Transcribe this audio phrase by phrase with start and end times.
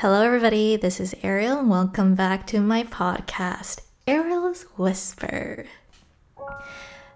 [0.00, 0.76] Hello, everybody.
[0.76, 5.66] This is Ariel, and welcome back to my podcast, Ariel's Whisper.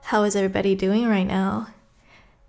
[0.02, 1.68] How is everybody doing right now?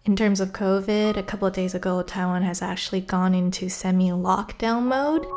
[0.05, 4.09] In terms of COVID, a couple of days ago, Taiwan has actually gone into semi
[4.09, 5.27] lockdown mode,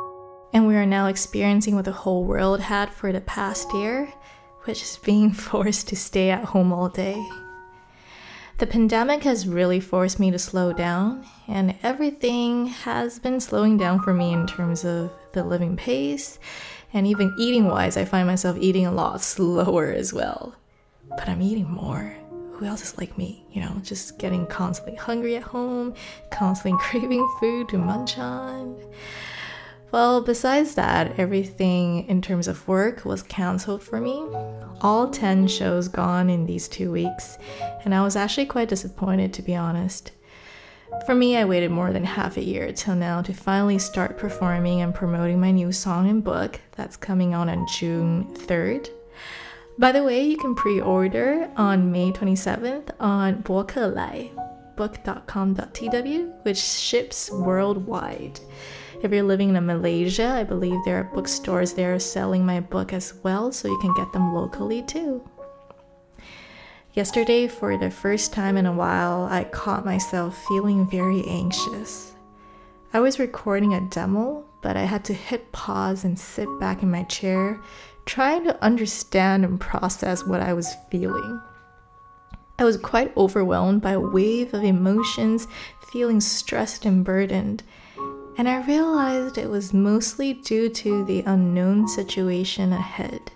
[0.54, 4.10] and we are now experiencing what the whole world had for the past year,
[4.64, 7.22] which is being forced to stay at home all day.
[8.58, 14.00] The pandemic has really forced me to slow down, and everything has been slowing down
[14.00, 16.38] for me in terms of the living pace,
[16.94, 20.54] and even eating wise, I find myself eating a lot slower as well.
[21.10, 22.16] But I'm eating more.
[22.52, 23.44] Who else is like me?
[23.52, 25.92] You know, just getting constantly hungry at home,
[26.30, 28.74] constantly craving food to munch on.
[29.96, 34.26] Well, besides that, everything in terms of work was cancelled for me.
[34.82, 37.38] All 10 shows gone in these two weeks,
[37.82, 40.10] and I was actually quite disappointed to be honest.
[41.06, 44.82] For me, I waited more than half a year till now to finally start performing
[44.82, 48.90] and promoting my new song and book that's coming out on June 3rd.
[49.78, 57.30] By the way, you can pre order on May 27th on Bokelai, book.com.tw, which ships
[57.30, 58.40] worldwide.
[59.02, 63.14] If you're living in Malaysia, I believe there are bookstores there selling my book as
[63.22, 65.22] well, so you can get them locally too.
[66.94, 72.14] Yesterday, for the first time in a while, I caught myself feeling very anxious.
[72.94, 76.90] I was recording a demo, but I had to hit pause and sit back in
[76.90, 77.60] my chair,
[78.06, 81.42] trying to understand and process what I was feeling.
[82.58, 85.46] I was quite overwhelmed by a wave of emotions,
[85.92, 87.62] feeling stressed and burdened
[88.38, 93.32] and I realized it was mostly due to the unknown situation ahead.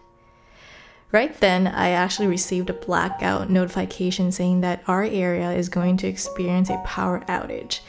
[1.13, 6.07] Right then, I actually received a blackout notification saying that our area is going to
[6.07, 7.81] experience a power outage.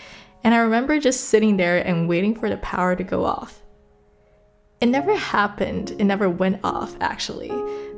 [0.43, 3.61] And I remember just sitting there and waiting for the power to go off.
[4.79, 7.51] It never happened, it never went off actually,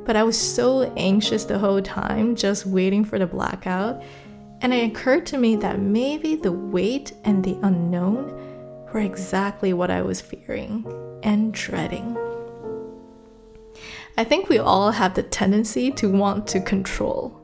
[0.04, 4.02] but I was so anxious the whole time just waiting for the blackout.
[4.60, 8.53] And it occurred to me that maybe the wait and the unknown
[8.94, 10.86] were exactly what I was fearing
[11.24, 12.16] and dreading.
[14.16, 17.40] I think we all have the tendency to want to control.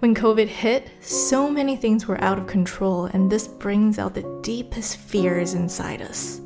[0.00, 4.40] When COVID hit, so many things were out of control, and this brings out the
[4.42, 6.40] deepest fears inside us,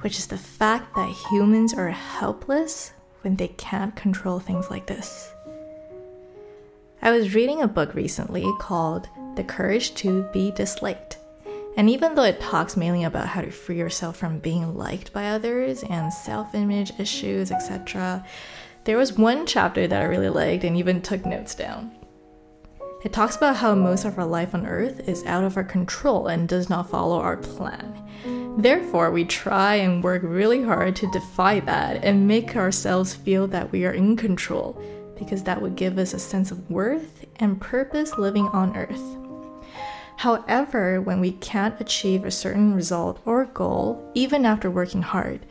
[0.00, 2.92] which is the fact that humans are helpless
[3.22, 5.32] when they can't control things like this.
[7.00, 11.16] I was reading a book recently called The Courage to Be Disliked
[11.78, 15.28] and even though it talks mainly about how to free yourself from being liked by
[15.28, 18.24] others and self image issues, etc.,
[18.82, 21.92] there was one chapter that I really liked and even took notes down.
[23.04, 26.26] It talks about how most of our life on earth is out of our control
[26.26, 27.94] and does not follow our plan.
[28.58, 33.70] Therefore, we try and work really hard to defy that and make ourselves feel that
[33.70, 34.82] we are in control,
[35.16, 39.27] because that would give us a sense of worth and purpose living on earth.
[40.18, 45.46] However, when we can't achieve a certain result or goal, even after working hard,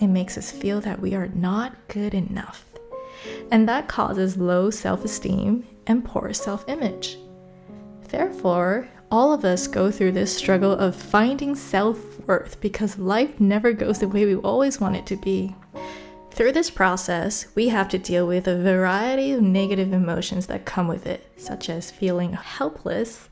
[0.00, 2.64] it makes us feel that we are not good enough.
[3.52, 7.16] And that causes low self esteem and poor self image.
[8.08, 13.72] Therefore, all of us go through this struggle of finding self worth because life never
[13.72, 15.54] goes the way we always want it to be.
[16.32, 20.88] Through this process, we have to deal with a variety of negative emotions that come
[20.88, 23.28] with it, such as feeling helpless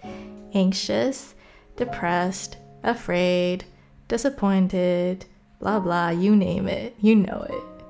[0.54, 1.34] anxious,
[1.76, 3.64] depressed, afraid,
[4.08, 5.26] disappointed,
[5.60, 7.84] blah blah, you name it, you know it.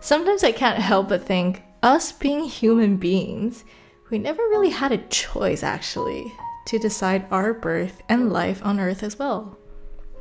[0.00, 3.64] Sometimes I can't help but think, us being human beings,
[4.10, 6.32] we never really had a choice actually
[6.66, 9.58] to decide our birth and life on Earth as well,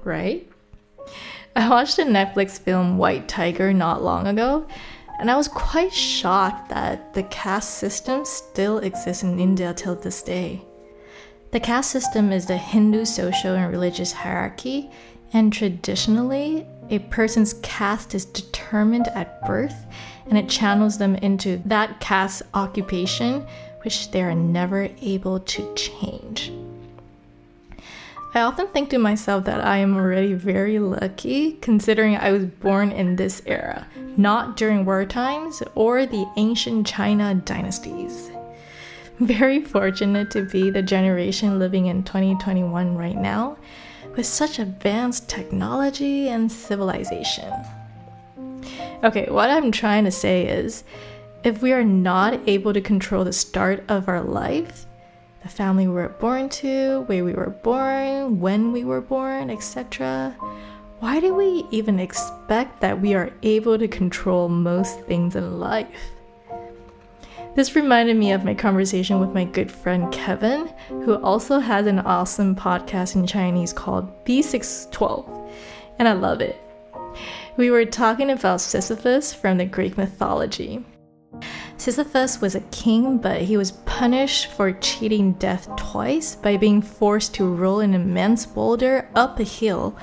[0.04, 0.50] right?
[1.56, 4.68] I watched a Netflix film White Tiger not long ago,
[5.20, 10.22] and I was quite shocked that the caste system still exists in India till this
[10.22, 10.62] day.
[11.56, 14.92] The caste system is the Hindu social and religious hierarchy,
[15.32, 19.86] and traditionally, a person's caste is determined at birth
[20.28, 23.48] and it channels them into that caste occupation,
[23.86, 26.52] which they are never able to change.
[28.34, 32.92] I often think to myself that I am already very lucky considering I was born
[32.92, 33.88] in this era,
[34.18, 38.30] not during war times or the ancient China dynasties
[39.20, 43.58] very fortunate to be the generation living in 2021 right now
[44.16, 47.52] with such advanced technology and civilization.
[49.04, 50.84] Okay, what I'm trying to say is
[51.46, 54.86] if we are not able to control the start of our life,
[55.44, 60.36] the family we were born to, where we were born, when we were born, etc.,
[61.00, 66.12] why do we even expect that we are able to control most things in life?
[67.56, 72.00] This reminded me of my conversation with my good friend Kevin, who also has an
[72.00, 75.50] awesome podcast in Chinese called B612,
[75.98, 76.62] and I love it.
[77.56, 80.84] We were talking about Sisyphus from the Greek mythology.
[81.78, 87.34] Sisyphus was a king, but he was punished for cheating death twice by being forced
[87.36, 89.98] to roll an immense boulder up a hill,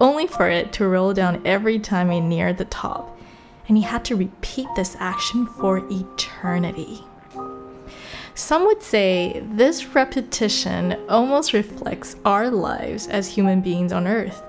[0.00, 3.15] only for it to roll down every time he neared the top.
[3.68, 7.04] And he had to repeat this action for eternity.
[8.34, 14.42] Some would say this repetition almost reflects our lives as human beings on Earth.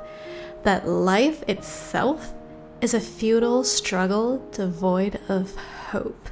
[0.64, 2.34] That life itself
[2.82, 6.30] is a futile struggle devoid of hope.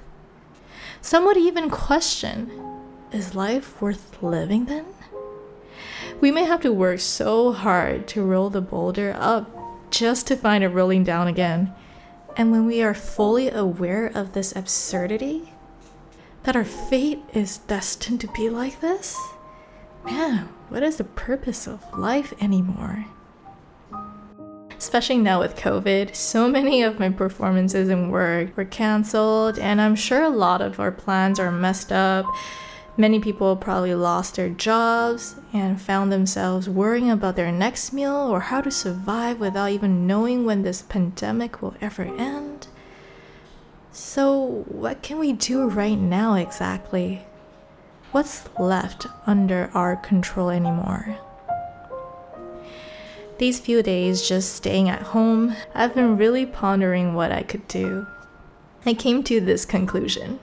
[1.01, 2.51] Some would even question
[3.11, 4.85] is life worth living then?
[6.19, 9.49] We may have to work so hard to roll the boulder up
[9.91, 11.73] just to find it rolling down again.
[12.37, 15.53] And when we are fully aware of this absurdity,
[16.43, 19.17] that our fate is destined to be like this,
[20.03, 23.05] man, what is the purpose of life anymore?
[24.77, 29.95] especially now with COVID, so many of my performances and work were canceled, and I'm
[29.95, 32.25] sure a lot of our plans are messed up.
[32.97, 38.39] Many people probably lost their jobs and found themselves worrying about their next meal or
[38.39, 42.67] how to survive without even knowing when this pandemic will ever end.
[43.91, 47.25] So, what can we do right now exactly?
[48.13, 51.17] What's left under our control anymore?
[53.39, 58.07] These few days just staying at home, I've been really pondering what I could do.
[58.85, 60.39] I came to this conclusion.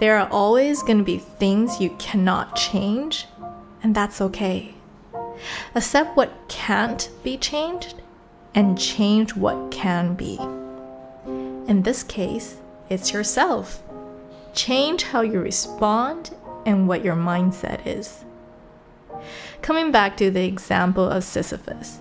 [0.00, 3.26] There are always going to be things you cannot change,
[3.82, 4.74] and that's okay.
[5.74, 7.94] Accept what can't be changed
[8.54, 10.38] and change what can be.
[11.68, 12.56] In this case,
[12.88, 13.82] it's yourself.
[14.52, 16.34] Change how you respond
[16.66, 18.24] and what your mindset is.
[19.62, 22.00] Coming back to the example of Sisyphus,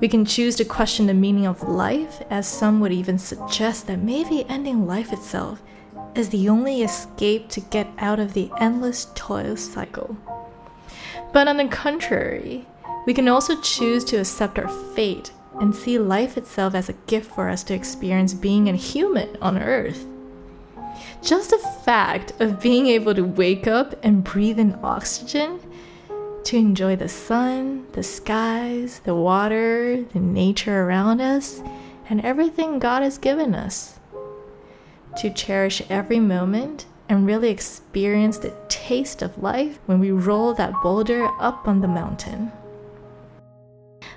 [0.00, 3.98] we can choose to question the meaning of life, as some would even suggest that
[3.98, 5.62] maybe ending life itself
[6.14, 10.16] is the only escape to get out of the endless toil cycle.
[11.32, 12.66] But on the contrary,
[13.06, 17.34] we can also choose to accept our fate and see life itself as a gift
[17.34, 20.06] for us to experience being a human on Earth.
[21.22, 25.60] Just the fact of being able to wake up and breathe in oxygen
[26.44, 31.60] to enjoy the sun, the skies, the water, the nature around us,
[32.08, 33.97] and everything God has given us.
[35.18, 40.72] To cherish every moment and really experience the taste of life when we roll that
[40.80, 42.52] boulder up on the mountain.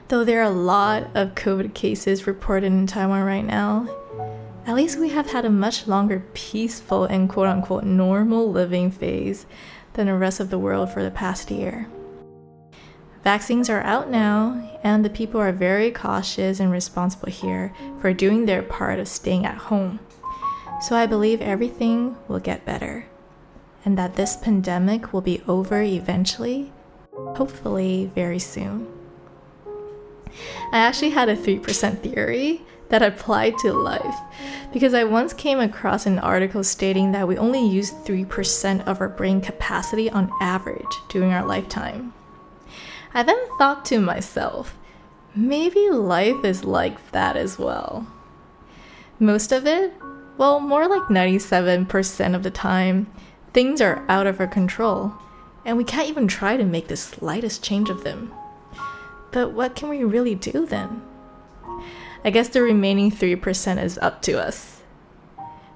[0.09, 3.87] Though there are a lot of COVID cases reported in Taiwan right now,
[4.67, 9.47] at least we have had a much longer peaceful and quote unquote normal living phase
[9.93, 11.87] than the rest of the world for the past year.
[13.23, 18.45] Vaccines are out now, and the people are very cautious and responsible here for doing
[18.45, 19.99] their part of staying at home.
[20.81, 23.05] So I believe everything will get better,
[23.85, 26.73] and that this pandemic will be over eventually,
[27.13, 28.87] hopefully, very soon.
[30.71, 34.15] I actually had a 3% theory that applied to life
[34.73, 39.09] because I once came across an article stating that we only use 3% of our
[39.09, 42.13] brain capacity on average during our lifetime.
[43.13, 44.77] I then thought to myself,
[45.35, 48.07] maybe life is like that as well.
[49.19, 49.93] Most of it,
[50.41, 53.05] well, more like 97% of the time,
[53.53, 55.13] things are out of our control,
[55.63, 58.33] and we can't even try to make the slightest change of them.
[59.31, 61.03] But what can we really do then?
[62.25, 64.81] I guess the remaining 3% is up to us.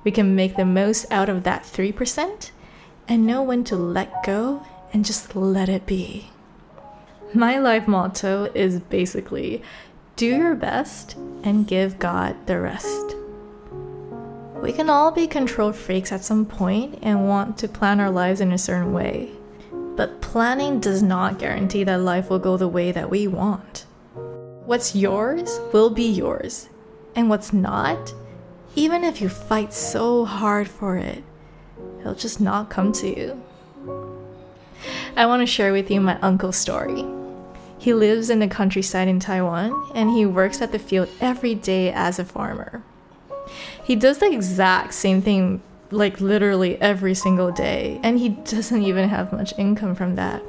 [0.03, 2.49] We can make the most out of that 3%
[3.07, 6.31] and know when to let go and just let it be.
[7.35, 9.61] My life motto is basically
[10.15, 13.15] do your best and give God the rest.
[14.65, 18.41] We can all be control freaks at some point and want to plan our lives
[18.41, 19.29] in a certain way.
[19.95, 23.85] But planning does not guarantee that life will go the way that we want.
[24.65, 26.67] What's yours will be yours,
[27.15, 28.11] and what's not,
[28.75, 31.23] even if you fight so hard for it,
[31.99, 33.43] it'll just not come to you.
[35.15, 37.05] I want to share with you my uncle's story.
[37.77, 41.91] He lives in the countryside in Taiwan and he works at the field every day
[41.93, 42.83] as a farmer.
[43.85, 45.61] He does the exact same thing,
[45.91, 50.41] like literally every single day, and he doesn't even have much income from that.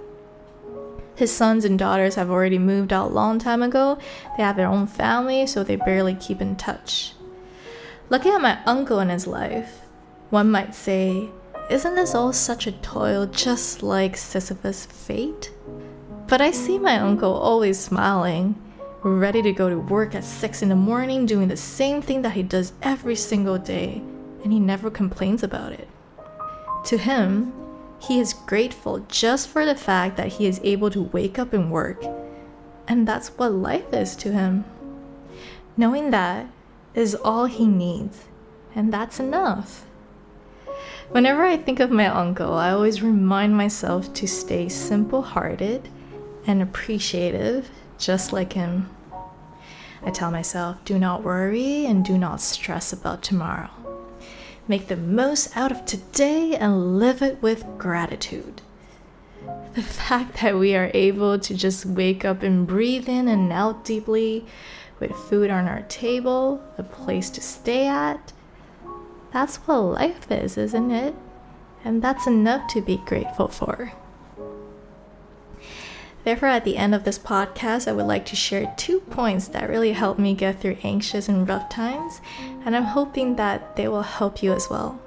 [1.16, 3.98] His sons and daughters have already moved out long time ago.
[4.36, 7.12] They have their own family, so they barely keep in touch.
[8.08, 9.80] Looking at my uncle and his life,
[10.30, 11.28] one might say,
[11.70, 15.52] isn't this all such a toil just like Sisyphus' fate?
[16.26, 18.54] But I see my uncle always smiling,
[19.14, 22.32] ready to go to work at 6 in the morning, doing the same thing that
[22.32, 24.02] he does every single day,
[24.42, 25.88] and he never complains about it.
[26.86, 27.52] To him,
[28.00, 31.70] he is grateful just for the fact that he is able to wake up and
[31.70, 32.02] work.
[32.88, 34.64] And that's what life is to him.
[35.76, 36.46] Knowing that
[36.94, 38.24] is all he needs,
[38.74, 39.84] and that's enough.
[41.10, 45.88] Whenever I think of my uncle, I always remind myself to stay simple hearted
[46.46, 48.88] and appreciative, just like him.
[50.06, 53.70] I tell myself, do not worry and do not stress about tomorrow.
[54.68, 58.62] Make the most out of today and live it with gratitude.
[59.74, 63.84] The fact that we are able to just wake up and breathe in and out
[63.84, 64.46] deeply
[65.00, 68.32] with food on our table, a place to stay at,
[69.32, 71.16] that's what life is, isn't it?
[71.84, 73.92] And that's enough to be grateful for.
[76.26, 79.70] Therefore, at the end of this podcast, I would like to share two points that
[79.70, 82.20] really helped me get through anxious and rough times,
[82.64, 85.00] and I'm hoping that they will help you as well.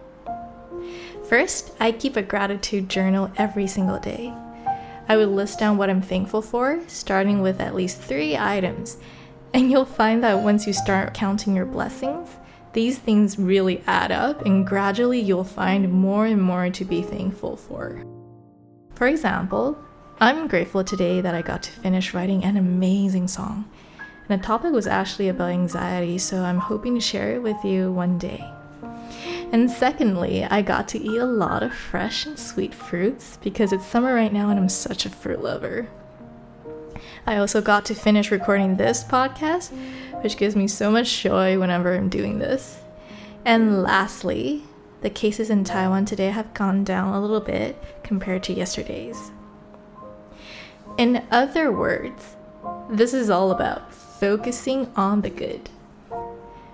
[1.27, 4.33] First, I keep a gratitude journal every single day.
[5.09, 8.95] I would list down what I'm thankful for, starting with at least three items,
[9.53, 12.29] and you'll find that once you start counting your blessings,
[12.71, 17.57] these things really add up, and gradually you'll find more and more to be thankful
[17.57, 18.05] for.
[18.95, 19.77] For example,
[20.21, 23.63] I'm grateful today that I got to finish writing an amazing song.
[24.27, 27.93] And the topic was actually about anxiety, so I'm hoping to share it with you
[27.93, 28.45] one day.
[29.53, 33.85] And secondly, I got to eat a lot of fresh and sweet fruits because it's
[33.85, 35.87] summer right now and I'm such a fruit lover.
[37.25, 39.71] I also got to finish recording this podcast,
[40.21, 42.81] which gives me so much joy whenever I'm doing this.
[43.45, 44.63] And lastly,
[44.99, 49.31] the cases in Taiwan today have gone down a little bit compared to yesterday's.
[50.97, 52.35] In other words,
[52.89, 55.69] this is all about focusing on the good.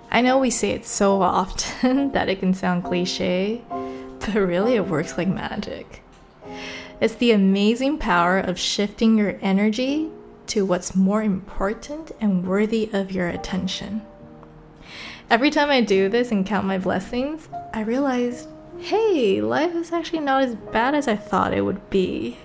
[0.09, 3.61] I know we say it so often that it can sound cliche,
[4.19, 6.01] but really it works like magic.
[7.01, 10.09] It's the amazing power of shifting your energy
[10.47, 14.01] to what's more important and worthy of your attention.
[15.29, 18.47] Every time I do this and count my blessings, I realize
[18.79, 22.37] hey, life is actually not as bad as I thought it would be.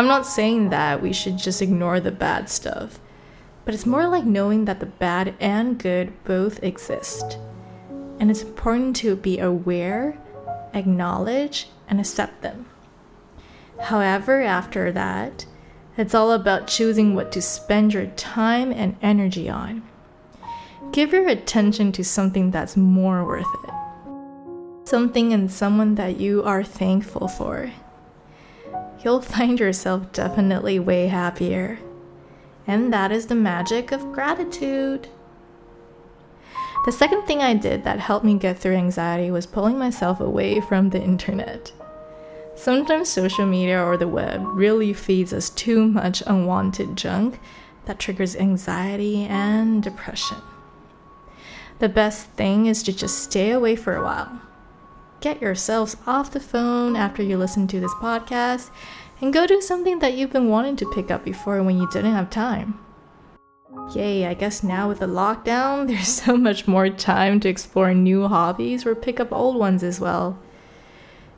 [0.00, 2.98] I'm not saying that we should just ignore the bad stuff,
[3.66, 7.36] but it's more like knowing that the bad and good both exist.
[8.18, 10.16] And it's important to be aware,
[10.72, 12.64] acknowledge, and accept them.
[13.78, 15.44] However, after that,
[15.98, 19.82] it's all about choosing what to spend your time and energy on.
[20.92, 24.88] Give your attention to something that's more worth it.
[24.88, 27.70] Something and someone that you are thankful for
[29.02, 31.78] you'll find yourself definitely way happier.
[32.66, 35.08] And that is the magic of gratitude.
[36.86, 40.60] The second thing I did that helped me get through anxiety was pulling myself away
[40.60, 41.72] from the internet.
[42.54, 47.40] Sometimes social media or the web really feeds us too much unwanted junk
[47.86, 50.38] that triggers anxiety and depression.
[51.80, 54.40] The best thing is to just stay away for a while
[55.20, 58.70] get yourselves off the phone after you listen to this podcast
[59.20, 62.14] and go do something that you've been wanting to pick up before when you didn't
[62.14, 62.78] have time.
[63.94, 68.28] Yay, I guess now with the lockdown, there's so much more time to explore new
[68.28, 70.38] hobbies or pick up old ones as well.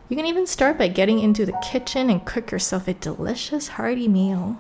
[0.08, 4.08] You can even start by getting into the kitchen and cook yourself a delicious, hearty
[4.08, 4.58] meal.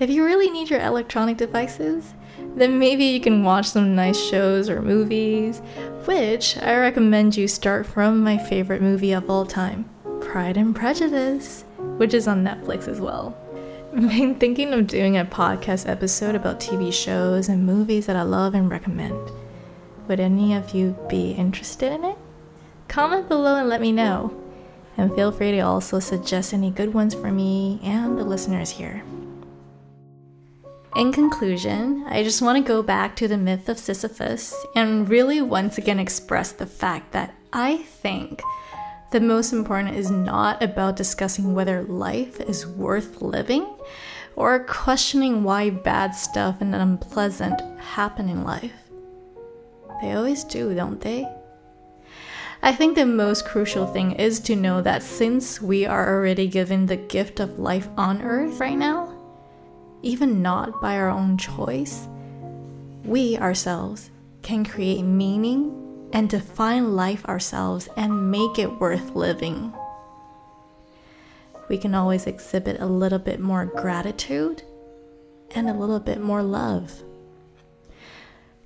[0.00, 2.12] If you really need your electronic devices,
[2.56, 5.60] then maybe you can watch some nice shows or movies,
[6.04, 9.88] which I recommend you start from my favorite movie of all time,
[10.20, 11.64] Pride and Prejudice,
[11.96, 13.36] which is on Netflix as well.
[13.96, 18.22] I've been thinking of doing a podcast episode about TV shows and movies that I
[18.22, 19.30] love and recommend.
[20.08, 22.18] Would any of you be interested in it?
[22.88, 24.40] Comment below and let me know.
[24.96, 29.02] And feel free to also suggest any good ones for me and the listeners here.
[30.96, 35.42] In conclusion, I just want to go back to the myth of Sisyphus and really
[35.42, 38.40] once again express the fact that I think
[39.10, 43.66] the most important is not about discussing whether life is worth living
[44.36, 48.72] or questioning why bad stuff and unpleasant happen in life.
[50.00, 51.28] They always do, don't they?
[52.62, 56.86] I think the most crucial thing is to know that since we are already given
[56.86, 59.03] the gift of life on earth right now,
[60.04, 62.06] even not by our own choice,
[63.04, 64.10] we ourselves
[64.42, 69.72] can create meaning and define life ourselves and make it worth living.
[71.68, 74.62] We can always exhibit a little bit more gratitude
[75.54, 77.02] and a little bit more love.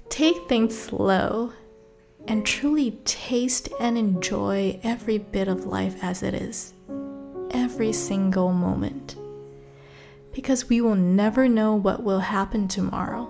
[0.09, 1.53] Take things slow
[2.27, 6.75] and truly taste and enjoy every bit of life as it is,
[7.53, 9.17] every single moment.
[10.39, 13.29] Because we will never know what will happen tomorrow.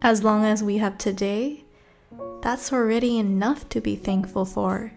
[0.00, 1.62] As long as we have today,
[2.40, 4.92] that's already enough to be thankful for.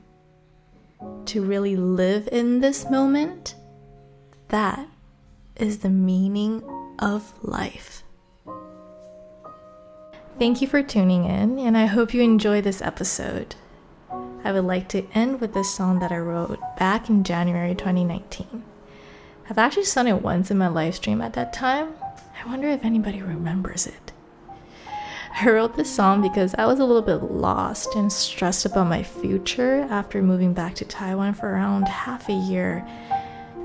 [1.26, 3.56] To really live in this moment,
[4.48, 4.88] that
[5.58, 6.64] is the meaning
[7.00, 8.04] of life.
[10.40, 13.56] Thank you for tuning in, and I hope you enjoy this episode.
[14.46, 18.71] I would like to end with this song that I wrote back in January 2019.
[19.50, 21.94] I've actually sung it once in my live stream at that time.
[22.44, 24.12] I wonder if anybody remembers it.
[25.40, 29.02] I wrote this song because I was a little bit lost and stressed about my
[29.02, 32.86] future after moving back to Taiwan for around half a year.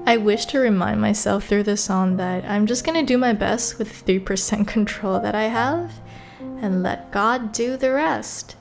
[0.06, 3.78] I wish to remind myself through this song that I'm just gonna do my best
[3.78, 5.92] with 3% control that I have
[6.60, 8.56] and let God do the rest.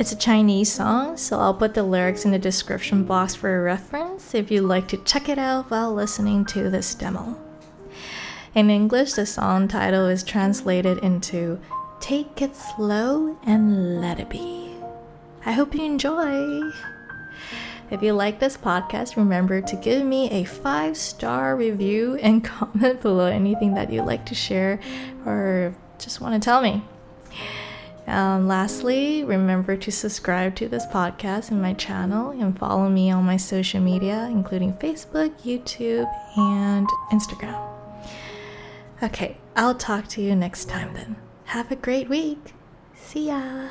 [0.00, 3.62] It's a Chinese song, so I'll put the lyrics in the description box for a
[3.62, 7.38] reference if you'd like to check it out while listening to this demo.
[8.54, 11.60] In English, the song title is translated into
[12.00, 14.74] Take It Slow and Let It Be.
[15.44, 16.70] I hope you enjoy.
[17.90, 23.02] If you like this podcast, remember to give me a five star review and comment
[23.02, 24.80] below anything that you'd like to share
[25.26, 26.84] or just want to tell me.
[28.10, 33.24] Um, lastly, remember to subscribe to this podcast and my channel and follow me on
[33.24, 37.70] my social media, including Facebook, YouTube, and Instagram.
[39.02, 41.16] Okay, I'll talk to you next time then.
[41.44, 42.52] Have a great week.
[42.94, 43.68] See ya.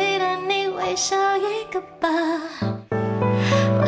[0.00, 2.08] 记得你微笑一个吧。
[3.82, 3.86] 我